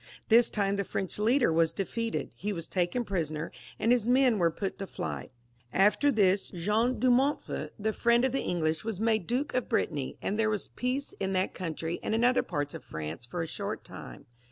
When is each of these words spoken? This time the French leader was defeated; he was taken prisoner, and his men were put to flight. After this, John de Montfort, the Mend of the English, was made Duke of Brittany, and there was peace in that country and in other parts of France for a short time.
This 0.29 0.49
time 0.49 0.77
the 0.77 0.83
French 0.83 1.19
leader 1.19 1.53
was 1.53 1.71
defeated; 1.71 2.31
he 2.35 2.51
was 2.51 2.67
taken 2.67 3.05
prisoner, 3.05 3.51
and 3.77 3.91
his 3.91 4.07
men 4.07 4.39
were 4.39 4.49
put 4.49 4.79
to 4.79 4.87
flight. 4.87 5.29
After 5.71 6.11
this, 6.11 6.49
John 6.49 6.97
de 6.99 7.11
Montfort, 7.11 7.73
the 7.77 7.95
Mend 8.03 8.25
of 8.25 8.31
the 8.31 8.41
English, 8.41 8.83
was 8.83 8.99
made 8.99 9.27
Duke 9.27 9.53
of 9.53 9.69
Brittany, 9.69 10.17
and 10.19 10.39
there 10.39 10.49
was 10.49 10.69
peace 10.69 11.13
in 11.19 11.33
that 11.33 11.53
country 11.53 11.99
and 12.01 12.15
in 12.15 12.23
other 12.23 12.41
parts 12.41 12.73
of 12.73 12.83
France 12.83 13.27
for 13.27 13.43
a 13.43 13.47
short 13.47 13.83
time. 13.83 14.25